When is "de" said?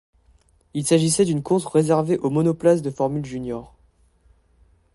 2.81-2.89